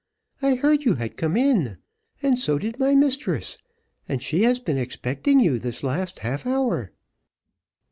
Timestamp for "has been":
4.41-4.79